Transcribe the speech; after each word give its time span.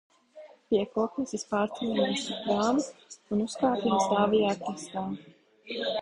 Pie 0.69 0.79
Kokneses 0.93 1.43
pārceļamies 1.51 2.25
ar 2.35 2.41
prāmi 2.47 2.85
un 3.37 3.45
uzkāpjam 3.45 4.03
stāvajā 4.07 4.57
krastā. 4.65 5.05